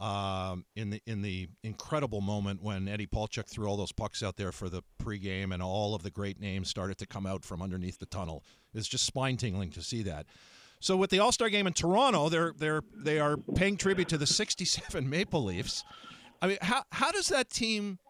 um, 0.02 0.64
in 0.74 0.90
the 0.90 1.00
in 1.06 1.22
the 1.22 1.48
incredible 1.62 2.20
moment 2.20 2.60
when 2.60 2.88
Eddie 2.88 3.06
Polchuk 3.06 3.46
threw 3.46 3.68
all 3.68 3.76
those 3.76 3.92
pucks 3.92 4.20
out 4.20 4.36
there 4.36 4.50
for 4.50 4.68
the 4.68 4.82
pregame, 5.00 5.54
and 5.54 5.62
all 5.62 5.94
of 5.94 6.02
the 6.02 6.10
great 6.10 6.40
names 6.40 6.68
started 6.68 6.98
to 6.98 7.06
come 7.06 7.24
out 7.24 7.44
from 7.44 7.62
underneath 7.62 8.00
the 8.00 8.06
tunnel. 8.06 8.42
It's 8.74 8.88
just 8.88 9.06
spine 9.06 9.36
tingling 9.36 9.70
to 9.70 9.82
see 9.82 10.02
that. 10.02 10.26
So 10.80 10.96
with 10.96 11.10
the 11.10 11.20
All 11.20 11.30
Star 11.30 11.48
game 11.48 11.68
in 11.68 11.72
Toronto, 11.72 12.28
they're 12.28 12.52
they're 12.58 12.82
they 12.92 13.20
are 13.20 13.36
paying 13.54 13.76
tribute 13.76 14.08
to 14.08 14.18
the 14.18 14.26
'67 14.26 15.08
Maple 15.08 15.44
Leafs. 15.44 15.84
I 16.42 16.48
mean, 16.48 16.58
how 16.60 16.82
how 16.90 17.12
does 17.12 17.28
that 17.28 17.48
team 17.48 18.00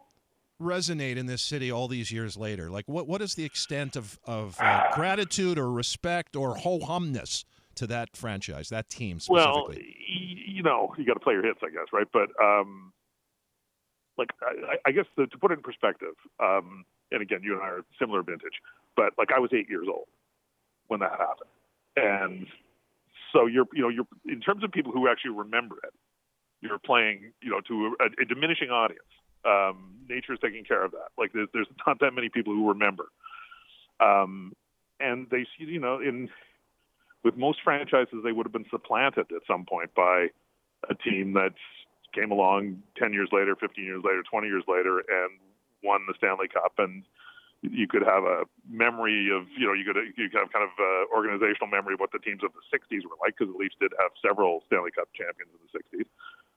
resonate 0.58 1.16
in 1.16 1.26
this 1.26 1.42
city 1.42 1.70
all 1.70 1.88
these 1.88 2.10
years 2.10 2.38
later? 2.38 2.70
Like, 2.70 2.88
what 2.88 3.06
what 3.06 3.20
is 3.20 3.34
the 3.34 3.44
extent 3.44 3.96
of 3.96 4.18
of 4.24 4.56
uh, 4.60 4.94
gratitude 4.94 5.58
or 5.58 5.70
respect 5.70 6.36
or 6.36 6.54
ho 6.54 6.80
humness 6.80 7.44
to 7.76 7.86
that 7.88 8.16
franchise, 8.16 8.68
that 8.70 8.88
team 8.88 9.20
specifically? 9.20 9.52
Well, 9.52 9.74
you 9.76 10.62
know, 10.62 10.94
you 10.98 11.04
got 11.04 11.14
to 11.14 11.20
play 11.20 11.34
your 11.34 11.44
hits, 11.44 11.60
I 11.62 11.70
guess, 11.70 11.86
right? 11.92 12.06
But 12.12 12.28
um, 12.42 12.92
like, 14.18 14.30
I, 14.42 14.76
I 14.86 14.92
guess 14.92 15.06
the, 15.16 15.26
to 15.26 15.38
put 15.38 15.50
it 15.50 15.54
in 15.54 15.62
perspective, 15.62 16.14
um, 16.40 16.84
and 17.10 17.22
again, 17.22 17.40
you 17.42 17.54
and 17.54 17.62
I 17.62 17.66
are 17.66 17.84
similar 17.98 18.22
vintage, 18.22 18.60
but 18.96 19.12
like 19.18 19.32
I 19.34 19.38
was 19.38 19.50
eight 19.52 19.68
years 19.68 19.86
old 19.88 20.06
when 20.88 21.00
that 21.00 21.12
happened, 21.12 21.50
and 21.96 22.46
so 23.32 23.46
you're, 23.46 23.66
you 23.72 23.82
know, 23.82 23.88
you're 23.88 24.06
in 24.26 24.40
terms 24.40 24.62
of 24.62 24.70
people 24.72 24.92
who 24.92 25.08
actually 25.08 25.32
remember 25.32 25.76
it, 25.84 25.94
you're 26.60 26.78
playing, 26.78 27.32
you 27.42 27.50
know, 27.50 27.60
to 27.60 27.96
a, 28.00 28.22
a 28.22 28.24
diminishing 28.24 28.70
audience. 28.70 29.02
Um, 29.44 29.94
nature 30.08 30.34
is 30.34 30.38
taking 30.40 30.64
care 30.64 30.84
of 30.84 30.92
that. 30.92 31.08
Like, 31.18 31.32
there's, 31.32 31.48
there's 31.52 31.66
not 31.86 31.98
that 32.00 32.12
many 32.12 32.28
people 32.28 32.52
who 32.52 32.68
remember. 32.68 33.06
Um, 33.98 34.52
and 35.00 35.26
they, 35.30 35.44
see 35.58 35.64
you 35.64 35.80
know, 35.80 35.98
in 35.98 36.28
with 37.24 37.36
most 37.36 37.60
franchises, 37.62 38.18
they 38.24 38.32
would 38.32 38.46
have 38.46 38.52
been 38.52 38.68
supplanted 38.70 39.26
at 39.30 39.42
some 39.46 39.64
point 39.64 39.94
by 39.94 40.28
a 40.88 40.94
team 40.94 41.32
that 41.34 41.54
came 42.14 42.30
along 42.30 42.82
10 42.96 43.12
years 43.12 43.28
later, 43.32 43.56
15 43.56 43.84
years 43.84 44.02
later, 44.04 44.22
20 44.28 44.46
years 44.46 44.64
later, 44.68 44.98
and 44.98 45.38
won 45.82 46.02
the 46.06 46.14
Stanley 46.18 46.48
Cup. 46.48 46.74
And 46.78 47.04
you 47.62 47.86
could 47.86 48.02
have 48.02 48.24
a 48.24 48.44
memory 48.68 49.30
of, 49.32 49.46
you 49.56 49.66
know, 49.66 49.72
you 49.72 49.84
could 49.84 49.96
you 50.18 50.28
could 50.28 50.40
have 50.40 50.52
kind 50.52 50.66
of 50.66 50.74
uh, 50.78 51.14
organizational 51.14 51.68
memory 51.70 51.94
of 51.94 52.00
what 52.00 52.10
the 52.12 52.18
teams 52.18 52.42
of 52.42 52.50
the 52.52 52.64
60s 52.74 53.04
were 53.04 53.16
like, 53.22 53.34
because 53.38 53.52
the 53.52 53.58
Leafs 53.58 53.76
did 53.80 53.92
have 54.00 54.10
several 54.20 54.62
Stanley 54.66 54.90
Cup 54.90 55.08
champions 55.14 55.50
in 55.54 55.60
the 55.62 55.72
60s. 55.78 56.08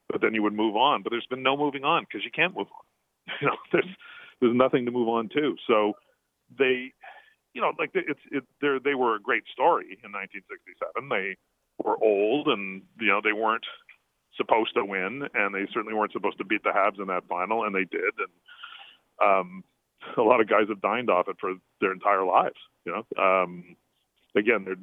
But 0.09 0.21
then 0.21 0.33
you 0.33 0.41
would 0.43 0.53
move 0.53 0.75
on. 0.75 1.03
But 1.03 1.11
there's 1.11 1.27
been 1.29 1.43
no 1.43 1.55
moving 1.55 1.83
on 1.83 2.05
because 2.05 2.25
you 2.25 2.31
can't 2.31 2.55
move 2.55 2.67
on. 2.73 2.85
You 3.41 3.47
know, 3.47 3.57
there's 3.71 3.89
there's 4.39 4.55
nothing 4.55 4.85
to 4.85 4.91
move 4.91 5.09
on 5.09 5.29
to. 5.29 5.55
So 5.67 5.93
they, 6.57 6.93
you 7.55 7.61
know, 7.61 7.71
like 7.79 7.91
it's 7.93 8.19
it, 8.31 8.43
they 8.61 8.77
they 8.83 8.93
were 8.93 9.15
a 9.15 9.19
great 9.19 9.43
story 9.51 9.97
in 10.03 10.11
1967. 10.11 11.09
They 11.09 11.37
were 11.81 11.97
old 12.03 12.47
and 12.47 12.83
you 12.99 13.07
know 13.07 13.21
they 13.23 13.33
weren't 13.33 13.65
supposed 14.35 14.75
to 14.75 14.83
win, 14.83 15.23
and 15.33 15.55
they 15.55 15.65
certainly 15.73 15.93
weren't 15.93 16.11
supposed 16.11 16.37
to 16.37 16.45
beat 16.45 16.63
the 16.63 16.69
Habs 16.69 16.99
in 16.99 17.07
that 17.07 17.23
final, 17.29 17.63
and 17.63 17.73
they 17.73 17.85
did. 17.85 18.11
And 18.19 18.33
um, 19.23 19.63
a 20.17 20.21
lot 20.21 20.41
of 20.41 20.49
guys 20.49 20.67
have 20.67 20.81
dined 20.81 21.09
off 21.09 21.29
it 21.29 21.37
for 21.39 21.55
their 21.79 21.93
entire 21.93 22.25
lives. 22.25 22.59
You 22.85 22.91
know, 22.91 23.23
um, 23.23 23.75
again, 24.35 24.65
there 24.65 24.75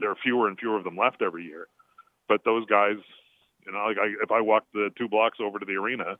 there 0.00 0.10
are 0.10 0.16
fewer 0.22 0.48
and 0.48 0.58
fewer 0.58 0.76
of 0.76 0.84
them 0.84 0.96
left 0.96 1.22
every 1.22 1.44
year, 1.44 1.68
but 2.28 2.44
those 2.44 2.66
guys, 2.66 2.96
you 3.64 3.72
know, 3.72 3.78
like 3.86 3.98
I, 3.98 4.08
if 4.22 4.32
I 4.32 4.40
walked 4.40 4.72
the 4.72 4.90
two 4.98 5.08
blocks 5.08 5.38
over 5.40 5.60
to 5.60 5.64
the 5.64 5.76
arena, 5.76 6.18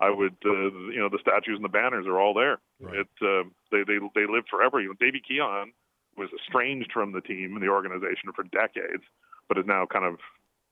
I 0.00 0.10
would, 0.10 0.36
uh, 0.44 0.70
you 0.90 0.98
know, 0.98 1.10
the 1.10 1.18
statues 1.20 1.56
and 1.56 1.64
the 1.64 1.68
banners 1.68 2.06
are 2.06 2.18
all 2.18 2.32
there. 2.32 2.58
Right. 2.80 3.00
It 3.00 3.08
uh, 3.22 3.48
they 3.70 3.84
they 3.86 3.98
they 4.14 4.26
live 4.26 4.44
forever. 4.50 4.80
You 4.80 4.88
know, 4.88 4.94
Davy 4.98 5.20
Keon 5.20 5.72
was 6.16 6.30
estranged 6.40 6.90
from 6.92 7.12
the 7.12 7.20
team 7.20 7.54
and 7.54 7.62
the 7.62 7.68
organization 7.68 8.32
for 8.34 8.44
decades, 8.44 9.04
but 9.48 9.58
is 9.58 9.66
now 9.66 9.86
kind 9.86 10.04
of 10.06 10.16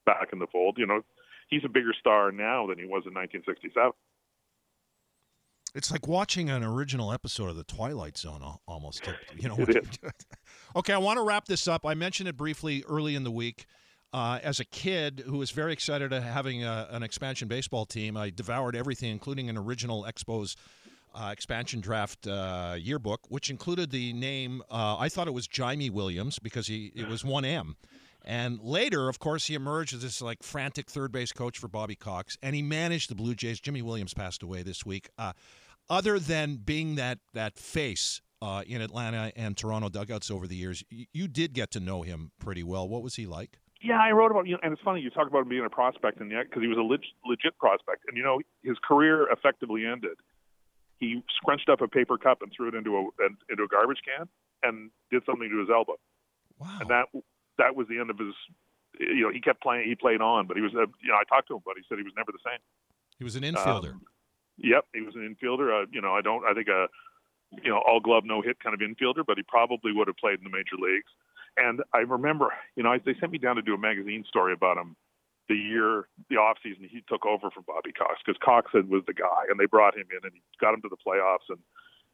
back 0.06 0.28
in 0.32 0.38
the 0.38 0.46
fold. 0.46 0.76
You 0.78 0.86
know, 0.86 1.02
he's 1.48 1.64
a 1.64 1.68
bigger 1.68 1.92
star 1.98 2.32
now 2.32 2.66
than 2.66 2.78
he 2.78 2.84
was 2.84 3.04
in 3.06 3.14
1967. 3.14 3.92
It's 5.74 5.90
like 5.90 6.08
watching 6.08 6.48
an 6.48 6.64
original 6.64 7.12
episode 7.12 7.50
of 7.50 7.56
The 7.56 7.64
Twilight 7.64 8.16
Zone, 8.16 8.42
almost. 8.66 9.06
You 9.38 9.50
know. 9.50 9.58
okay, 10.76 10.94
I 10.94 10.98
want 10.98 11.18
to 11.18 11.22
wrap 11.22 11.44
this 11.44 11.68
up. 11.68 11.84
I 11.84 11.92
mentioned 11.92 12.28
it 12.28 12.36
briefly 12.38 12.82
early 12.88 13.14
in 13.14 13.24
the 13.24 13.30
week. 13.30 13.66
Uh, 14.12 14.38
as 14.42 14.58
a 14.58 14.64
kid 14.64 15.22
who 15.26 15.36
was 15.36 15.50
very 15.50 15.72
excited 15.72 16.12
at 16.12 16.22
having 16.22 16.64
a, 16.64 16.88
an 16.90 17.02
expansion 17.02 17.46
baseball 17.46 17.84
team, 17.84 18.16
I 18.16 18.30
devoured 18.30 18.74
everything, 18.74 19.10
including 19.10 19.50
an 19.50 19.58
original 19.58 20.06
Expos 20.08 20.56
uh, 21.14 21.30
expansion 21.32 21.80
draft 21.80 22.26
uh, 22.26 22.76
yearbook, 22.78 23.20
which 23.28 23.50
included 23.50 23.90
the 23.90 24.12
name. 24.12 24.62
Uh, 24.70 24.96
I 24.98 25.08
thought 25.08 25.28
it 25.28 25.34
was 25.34 25.48
Jaime 25.54 25.90
Williams 25.90 26.38
because 26.38 26.66
he 26.66 26.92
it 26.94 27.08
was 27.08 27.24
one 27.24 27.44
M. 27.44 27.76
And 28.24 28.60
later, 28.60 29.08
of 29.08 29.18
course, 29.18 29.46
he 29.46 29.54
emerged 29.54 29.94
as 29.94 30.02
this 30.02 30.20
like 30.20 30.42
frantic 30.42 30.90
third 30.90 31.12
base 31.12 31.32
coach 31.32 31.58
for 31.58 31.68
Bobby 31.68 31.94
Cox, 31.94 32.36
and 32.42 32.54
he 32.54 32.62
managed 32.62 33.10
the 33.10 33.14
Blue 33.14 33.34
Jays. 33.34 33.60
Jimy 33.60 33.82
Williams 33.82 34.14
passed 34.14 34.42
away 34.42 34.62
this 34.62 34.84
week. 34.84 35.08
Uh, 35.18 35.32
other 35.88 36.18
than 36.18 36.56
being 36.56 36.96
that 36.96 37.18
that 37.32 37.56
face 37.56 38.20
uh, 38.42 38.62
in 38.66 38.82
Atlanta 38.82 39.32
and 39.34 39.56
Toronto 39.56 39.88
dugouts 39.88 40.30
over 40.30 40.46
the 40.46 40.56
years, 40.56 40.84
you, 40.90 41.06
you 41.12 41.28
did 41.28 41.54
get 41.54 41.70
to 41.72 41.80
know 41.80 42.02
him 42.02 42.32
pretty 42.38 42.62
well. 42.62 42.88
What 42.88 43.02
was 43.02 43.16
he 43.16 43.26
like? 43.26 43.58
Yeah, 43.80 44.00
I 44.00 44.10
wrote 44.10 44.30
about 44.30 44.46
you 44.46 44.54
know, 44.54 44.60
and 44.62 44.72
it's 44.72 44.82
funny 44.82 45.00
you 45.00 45.10
talk 45.10 45.28
about 45.28 45.42
him 45.42 45.48
being 45.48 45.64
a 45.64 45.70
prospect, 45.70 46.20
and 46.20 46.30
yet 46.30 46.50
because 46.50 46.62
he 46.62 46.68
was 46.68 46.78
a 46.78 46.82
leg, 46.82 47.00
legit 47.24 47.56
prospect, 47.58 48.04
and 48.08 48.16
you 48.16 48.24
know 48.24 48.40
his 48.62 48.76
career 48.86 49.30
effectively 49.30 49.86
ended. 49.86 50.18
He 50.98 51.22
scrunched 51.36 51.68
up 51.68 51.80
a 51.80 51.86
paper 51.86 52.18
cup 52.18 52.42
and 52.42 52.50
threw 52.54 52.68
it 52.68 52.74
into 52.74 52.96
a 52.96 53.02
into 53.48 53.62
a 53.62 53.68
garbage 53.68 54.00
can 54.04 54.28
and 54.62 54.90
did 55.10 55.22
something 55.24 55.48
to 55.48 55.60
his 55.60 55.68
elbow. 55.70 55.94
Wow. 56.58 56.78
And 56.80 56.90
that 56.90 57.06
that 57.58 57.76
was 57.76 57.86
the 57.88 57.98
end 57.98 58.10
of 58.10 58.18
his. 58.18 58.34
You 58.98 59.22
know, 59.22 59.30
he 59.30 59.40
kept 59.40 59.62
playing. 59.62 59.88
He 59.88 59.94
played 59.94 60.20
on, 60.20 60.46
but 60.46 60.56
he 60.56 60.62
was. 60.62 60.74
Uh, 60.74 60.90
you 61.02 61.14
know, 61.14 61.14
I 61.14 61.22
talked 61.28 61.46
to 61.48 61.54
him, 61.54 61.62
but 61.64 61.74
he 61.76 61.84
said 61.88 61.98
he 61.98 62.04
was 62.04 62.14
never 62.16 62.32
the 62.32 62.42
same. 62.42 62.58
He 63.18 63.24
was 63.24 63.36
an 63.36 63.42
infielder. 63.42 63.94
Um, 63.94 64.02
yep, 64.56 64.86
he 64.92 65.02
was 65.02 65.14
an 65.14 65.22
infielder. 65.22 65.70
Uh, 65.70 65.86
you 65.92 66.00
know, 66.00 66.14
I 66.14 66.20
don't. 66.20 66.42
I 66.44 66.54
think 66.54 66.66
a, 66.66 66.88
you 67.62 67.70
know, 67.70 67.78
all 67.86 68.00
glove 68.00 68.24
no 68.24 68.42
hit 68.42 68.58
kind 68.58 68.74
of 68.74 68.80
infielder, 68.80 69.22
but 69.24 69.36
he 69.36 69.44
probably 69.46 69.92
would 69.92 70.08
have 70.08 70.16
played 70.16 70.38
in 70.38 70.44
the 70.44 70.50
major 70.50 70.74
leagues. 70.74 71.10
And 71.58 71.82
I 71.92 71.98
remember, 71.98 72.52
you 72.76 72.82
know, 72.82 72.96
they 73.04 73.14
sent 73.18 73.32
me 73.32 73.38
down 73.38 73.56
to 73.56 73.62
do 73.62 73.74
a 73.74 73.78
magazine 73.78 74.24
story 74.28 74.52
about 74.52 74.78
him 74.78 74.96
the 75.48 75.56
year, 75.56 76.08
the 76.28 76.36
off 76.36 76.58
season 76.62 76.84
he 76.84 77.02
took 77.08 77.24
over 77.24 77.50
from 77.50 77.64
Bobby 77.66 77.92
Cox 77.92 78.20
because 78.24 78.38
Cox 78.44 78.70
had, 78.72 78.88
was 78.88 79.02
the 79.06 79.16
guy, 79.16 79.48
and 79.48 79.58
they 79.58 79.64
brought 79.64 79.96
him 79.96 80.06
in 80.12 80.20
and 80.22 80.32
he 80.36 80.42
got 80.60 80.74
him 80.74 80.82
to 80.82 80.92
the 80.92 81.00
playoffs 81.00 81.48
in 81.48 81.56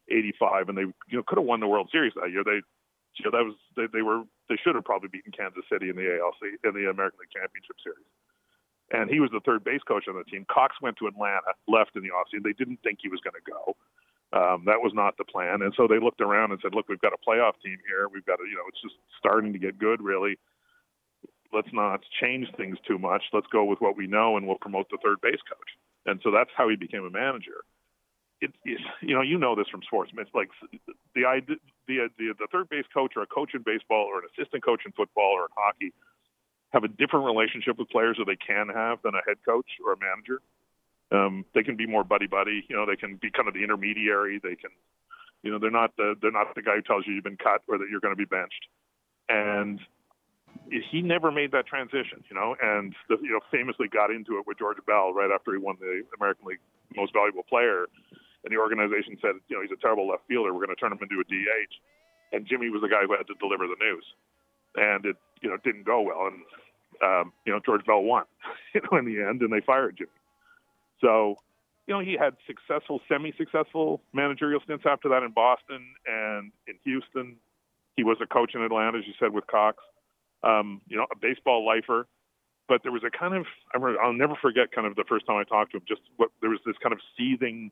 '85, 0.09 0.69
and 0.71 0.79
they 0.79 0.87
you 1.11 1.19
know 1.19 1.23
could 1.27 1.39
have 1.39 1.47
won 1.47 1.61
the 1.61 1.67
World 1.67 1.91
Series 1.91 2.15
that 2.15 2.31
year. 2.31 2.45
They 2.45 2.63
you 3.19 3.25
know, 3.27 3.35
that 3.35 3.45
was 3.45 3.55
they, 3.77 3.87
they 3.93 4.03
were 4.03 4.23
they 4.49 4.57
should 4.63 4.75
have 4.75 4.85
probably 4.85 5.11
beaten 5.11 5.33
Kansas 5.35 5.67
City 5.71 5.91
in 5.91 5.97
the 5.97 6.07
ALC 6.19 6.63
in 6.63 6.73
the 6.75 6.91
American 6.91 7.19
League 7.23 7.35
Championship 7.35 7.77
Series. 7.83 8.07
And 8.93 9.09
he 9.09 9.19
was 9.19 9.31
the 9.33 9.41
third 9.41 9.65
base 9.65 9.83
coach 9.87 10.07
on 10.09 10.15
the 10.15 10.29
team. 10.29 10.45
Cox 10.47 10.77
went 10.83 10.99
to 10.99 11.09
Atlanta, 11.09 11.57
left 11.67 11.97
in 11.97 12.03
the 12.05 12.13
offseason. 12.13 12.45
They 12.45 12.53
didn't 12.53 12.85
think 12.85 13.01
he 13.01 13.09
was 13.09 13.19
going 13.25 13.35
to 13.35 13.43
go. 13.51 13.75
Um, 14.35 14.65
that 14.67 14.83
was 14.83 14.93
not 14.95 15.17
the 15.17 15.25
plan. 15.25 15.63
And 15.63 15.73
so 15.77 15.87
they 15.87 16.01
looked 16.01 16.21
around 16.21 16.51
and 16.51 16.61
said, 16.61 16.75
"Look, 16.75 16.89
we've 16.89 17.01
got 17.01 17.13
a 17.13 17.23
playoff 17.29 17.55
team 17.65 17.79
here. 17.87 18.09
We've 18.13 18.27
got 18.27 18.37
to, 18.37 18.45
you 18.45 18.57
know, 18.57 18.67
it's 18.69 18.83
just 18.83 18.97
starting 19.19 19.53
to 19.53 19.59
get 19.59 19.79
good. 19.79 20.03
Really, 20.03 20.39
let's 21.53 21.73
not 21.73 22.01
change 22.21 22.49
things 22.57 22.77
too 22.87 22.99
much. 22.99 23.23
Let's 23.33 23.47
go 23.53 23.65
with 23.65 23.81
what 23.81 23.97
we 23.97 24.07
know, 24.07 24.37
and 24.37 24.47
we'll 24.47 24.59
promote 24.59 24.89
the 24.91 24.99
third 25.03 25.21
base 25.23 25.41
coach." 25.49 25.71
And 26.07 26.21
so 26.23 26.31
that's 26.31 26.51
how 26.57 26.69
he 26.69 26.77
became 26.77 27.05
a 27.05 27.11
manager 27.11 27.63
it, 28.45 28.53
it, 28.65 28.81
you 29.01 29.15
know, 29.15 29.23
you 29.23 29.39
know 29.39 29.55
this 29.55 29.69
from 29.71 29.83
sports. 29.83 30.13
It's 30.17 30.35
like 30.35 30.51
the 31.15 31.25
the, 31.87 32.09
the 32.19 32.35
the 32.39 32.49
third 32.53 32.69
base 32.69 32.85
coach 32.93 33.13
or 33.17 33.23
a 33.23 33.27
coach 33.27 33.51
in 33.55 33.63
baseball 33.63 34.05
or 34.05 34.19
an 34.19 34.29
assistant 34.33 34.65
coach 34.65 34.83
in 34.85 34.93
football 34.93 35.33
or 35.37 35.43
in 35.43 35.55
hockey 35.57 35.93
have 36.73 36.85
a 36.85 36.89
different 36.89 37.25
relationship 37.25 37.79
with 37.79 37.89
players 37.89 38.17
that 38.19 38.27
they 38.27 38.37
can 38.37 38.69
have 38.69 38.99
than 39.03 39.15
a 39.15 39.23
head 39.27 39.39
coach 39.47 39.67
or 39.85 39.93
a 39.93 39.97
manager. 39.97 40.43
Um, 41.13 41.45
they 41.55 41.63
can 41.63 41.77
be 41.77 41.87
more 41.87 42.05
buddy 42.05 42.27
buddy. 42.27 42.65
You 42.69 42.77
know, 42.77 42.87
they 42.87 42.97
can 42.97 43.17
be 43.17 43.31
kind 43.31 43.49
of 43.49 43.55
the 43.55 43.63
intermediary. 43.63 44.41
They 44.43 44.57
can, 44.57 44.71
you 45.43 45.51
know, 45.51 45.59
they're 45.59 45.71
not 45.71 45.97
the 45.97 46.15
they're 46.21 46.33
not 46.33 46.55
the 46.55 46.63
guy 46.63 46.77
who 46.77 46.83
tells 46.83 47.07
you 47.07 47.15
you've 47.15 47.25
been 47.25 47.37
cut 47.37 47.63
or 47.69 47.79
that 47.79 47.87
you're 47.91 48.01
going 48.01 48.15
to 48.15 48.19
be 48.19 48.25
benched. 48.25 48.67
And 49.29 49.81
he 50.71 51.03
never 51.03 51.31
made 51.31 51.53
that 51.53 51.67
transition, 51.67 52.23
you 52.31 52.37
know, 52.37 52.55
and 52.63 52.95
the, 53.09 53.17
you 53.23 53.31
know 53.31 53.41
famously 53.51 53.89
got 53.89 54.11
into 54.11 54.39
it 54.39 54.47
with 54.47 54.59
George 54.59 54.79
Bell 54.87 55.13
right 55.13 55.31
after 55.35 55.53
he 55.53 55.59
won 55.59 55.77
the 55.81 56.03
American 56.19 56.47
League 56.47 56.63
Most 56.97 57.13
Valuable 57.13 57.43
Player 57.43 57.87
and 58.45 58.53
the 58.53 58.61
organization 58.61 59.17
said, 59.21 59.41
you 59.49 59.57
know, 59.57 59.63
he's 59.63 59.73
a 59.73 59.81
terrible 59.81 60.07
left 60.07 60.29
fielder. 60.29 60.53
We're 60.53 60.65
going 60.65 60.77
to 60.77 60.81
turn 60.81 60.93
him 60.93 61.01
into 61.01 61.17
a 61.21 61.25
DH. 61.25 61.73
And 62.33 62.47
Jimy 62.47 62.69
was 62.69 62.83
the 62.83 62.89
guy 62.89 63.03
who 63.09 63.17
had 63.17 63.27
to 63.29 63.35
deliver 63.41 63.67
the 63.67 63.77
news, 63.81 64.05
and 64.77 65.05
it, 65.07 65.17
you 65.41 65.49
know, 65.49 65.57
didn't 65.65 65.85
go 65.85 66.03
well. 66.03 66.29
And 66.29 66.43
um, 67.03 67.33
you 67.47 67.53
know, 67.53 67.61
George 67.65 67.85
Bell 67.87 68.03
won, 68.03 68.25
you 68.75 68.81
know, 68.81 68.99
in 68.99 69.05
the 69.05 69.23
end, 69.23 69.41
and 69.41 69.53
they 69.53 69.65
fired 69.65 69.97
Jimy. 69.97 70.11
So, 71.05 71.37
you 71.87 71.93
know, 71.93 72.01
he 72.01 72.17
had 72.19 72.35
successful, 72.47 73.01
semi-successful 73.09 74.01
managerial 74.15 74.61
stints 74.65 74.85
after 74.87 75.11
that 75.11 75.23
in 75.23 75.33
Boston 75.33 75.95
and 76.07 76.51
in 76.67 76.77
Houston. 76.85 77.37
He 77.97 78.05
was 78.05 78.17
a 78.23 78.27
coach 78.27 78.53
in 78.55 78.63
Atlanta, 78.63 78.99
as 78.99 79.05
you 79.07 79.13
said, 79.21 79.33
with 79.35 79.47
Cox. 79.47 79.79
Um, 80.43 80.81
you 80.89 80.97
know, 80.97 81.07
a 81.13 81.17
baseball 81.21 81.67
lifer. 81.67 82.07
But 82.67 82.83
there 82.83 82.93
was 82.93 83.03
a 83.05 83.11
kind 83.11 83.35
of, 83.35 83.45
I 83.75 83.79
remember, 83.79 84.01
I'll 84.01 84.15
never 84.15 84.37
forget 84.41 84.73
kind 84.73 84.87
of 84.87 84.97
the 84.97 85.05
first 85.07 85.27
time 85.27 85.37
I 85.37 85.45
talked 85.45 85.73
to 85.73 85.77
him, 85.77 85.85
just 85.87 86.01
what, 86.17 86.31
there 86.41 86.49
was 86.49 86.61
this 86.65 86.77
kind 86.83 86.95
of 86.95 87.01
seething 87.17 87.71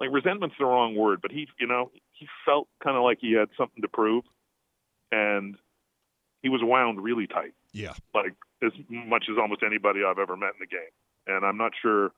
like 0.00 0.10
resentment's 0.12 0.56
the 0.58 0.64
wrong 0.64 0.94
word, 0.94 1.20
but 1.22 1.32
he, 1.32 1.48
you 1.58 1.66
know, 1.66 1.90
he 2.12 2.28
felt 2.44 2.68
kind 2.82 2.96
of 2.96 3.02
like 3.02 3.18
he 3.20 3.32
had 3.32 3.48
something 3.56 3.82
to 3.82 3.88
prove, 3.88 4.24
and 5.10 5.56
he 6.42 6.48
was 6.48 6.60
wound 6.62 7.02
really 7.02 7.26
tight. 7.26 7.54
Yeah, 7.72 7.94
like 8.14 8.34
as 8.62 8.72
much 8.88 9.24
as 9.30 9.36
almost 9.40 9.62
anybody 9.66 10.00
I've 10.06 10.18
ever 10.18 10.36
met 10.36 10.50
in 10.50 10.60
the 10.60 10.66
game. 10.66 10.92
And 11.26 11.44
I'm 11.44 11.58
not 11.58 11.72
sure 11.80 12.12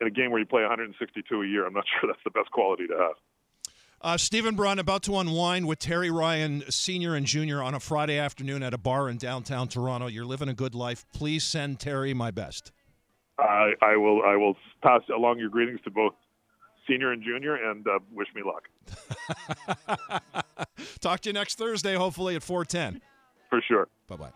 in 0.00 0.06
a 0.06 0.10
game 0.10 0.30
where 0.30 0.40
you 0.40 0.46
play 0.46 0.62
162 0.62 1.42
a 1.42 1.46
year, 1.46 1.66
I'm 1.66 1.72
not 1.72 1.84
sure 2.00 2.08
that's 2.08 2.22
the 2.24 2.30
best 2.30 2.50
quality 2.50 2.86
to 2.86 2.94
have. 2.94 3.16
Uh, 4.00 4.16
Stephen 4.16 4.54
Brunt 4.54 4.78
about 4.78 5.02
to 5.02 5.18
unwind 5.18 5.66
with 5.66 5.80
Terry 5.80 6.10
Ryan, 6.10 6.62
senior 6.70 7.16
and 7.16 7.26
junior, 7.26 7.60
on 7.60 7.74
a 7.74 7.80
Friday 7.80 8.16
afternoon 8.16 8.62
at 8.62 8.72
a 8.72 8.78
bar 8.78 9.08
in 9.08 9.16
downtown 9.16 9.66
Toronto. 9.66 10.06
You're 10.06 10.24
living 10.24 10.48
a 10.48 10.54
good 10.54 10.74
life. 10.74 11.04
Please 11.12 11.42
send 11.42 11.80
Terry 11.80 12.14
my 12.14 12.30
best. 12.30 12.70
I, 13.40 13.72
I 13.82 13.96
will. 13.96 14.22
I 14.24 14.36
will 14.36 14.56
pass 14.82 15.02
along 15.14 15.40
your 15.40 15.48
greetings 15.48 15.80
to 15.82 15.90
both 15.90 16.14
senior 16.88 17.10
and 17.10 17.22
junior, 17.22 17.56
and 17.56 17.86
uh, 17.88 17.98
wish 18.12 18.28
me 18.34 18.42
luck. 18.44 18.68
Talk 21.00 21.20
to 21.20 21.30
you 21.30 21.32
next 21.32 21.58
Thursday, 21.58 21.94
hopefully 21.94 22.36
at 22.36 22.42
410. 22.42 23.00
For 23.50 23.60
sure. 23.66 23.88
Bye 24.06 24.16
bye. 24.16 24.30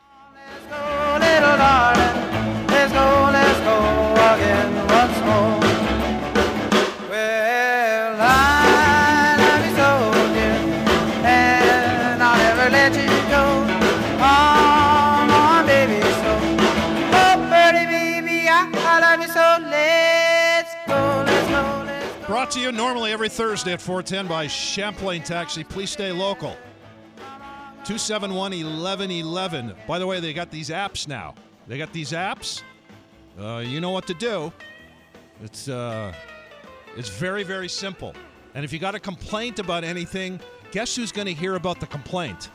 Brought 4.88 5.14
to 5.14 5.22
normally 22.73 23.12
every 23.12 23.29
Thursday 23.29 23.73
at 23.73 23.81
410 23.81 24.26
by 24.26 24.47
Champlain 24.47 25.23
Taxi. 25.23 25.62
Please 25.62 25.91
stay 25.91 26.11
local. 26.11 26.57
271 27.85 28.50
1111. 28.50 29.75
By 29.87 29.99
the 29.99 30.07
way, 30.07 30.21
they 30.21 30.33
got 30.33 30.50
these 30.50 30.71
apps 30.71 31.07
now. 31.07 31.35
They 31.67 31.79
got 31.79 31.93
these 31.93 32.12
apps. 32.12 32.62
Uh, 33.38 33.59
you 33.59 33.81
know 33.81 33.91
what 33.91 34.07
to 34.07 34.14
do. 34.14 34.52
It's 35.43 35.69
uh, 35.69 36.12
it's 36.97 37.09
very 37.09 37.43
very 37.43 37.69
simple. 37.69 38.14
And 38.55 38.64
if 38.64 38.73
you 38.73 38.79
got 38.79 38.95
a 38.95 39.00
complaint 39.00 39.59
about 39.59 39.83
anything, 39.83 40.38
guess 40.71 40.95
who's 40.95 41.12
going 41.12 41.26
to 41.26 41.35
hear 41.35 41.57
about 41.57 41.81
the 41.81 41.87
complaint? 41.87 42.50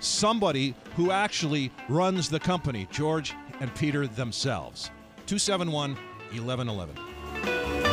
Somebody 0.00 0.74
who 0.94 1.10
actually 1.10 1.72
runs 1.88 2.28
the 2.28 2.38
company, 2.38 2.86
George 2.90 3.34
and 3.60 3.74
Peter 3.74 4.06
themselves. 4.06 4.90
271 5.26 5.96
1111. 6.32 7.87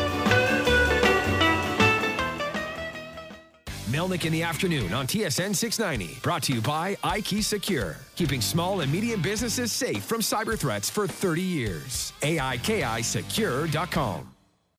Melnick 3.96 4.26
in 4.26 4.34
the 4.34 4.44
afternoon 4.44 4.94
on 4.94 5.08
TSN 5.08 5.56
690. 5.56 6.20
Brought 6.22 6.44
to 6.44 6.54
you 6.54 6.62
by 6.62 6.96
iKey 6.96 7.42
Secure. 7.42 7.96
Keeping 8.16 8.42
small 8.42 8.82
and 8.82 8.92
medium 8.92 9.22
businesses 9.22 9.72
safe 9.72 10.04
from 10.04 10.20
cyber 10.20 10.60
threats 10.60 10.90
for 10.90 11.08
30 11.08 11.42
years. 11.42 12.12
AIKI 12.22 13.04
Secure.com. 13.04 14.35